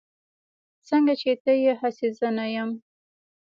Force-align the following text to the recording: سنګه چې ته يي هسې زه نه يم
سنګه 0.87 1.13
چې 1.21 1.31
ته 1.43 1.51
يي 1.63 1.73
هسې 1.81 2.07
زه 2.17 2.27
نه 2.37 2.45
يم 2.55 2.69